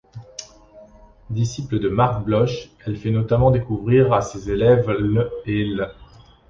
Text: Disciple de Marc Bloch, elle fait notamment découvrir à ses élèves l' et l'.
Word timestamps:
Disciple 1.29 1.77
de 1.79 1.87
Marc 1.87 2.23
Bloch, 2.25 2.71
elle 2.87 2.97
fait 2.97 3.11
notamment 3.11 3.51
découvrir 3.51 4.11
à 4.13 4.23
ses 4.23 4.49
élèves 4.49 4.89
l' 4.89 5.29
et 5.45 5.63
l'. 5.63 5.85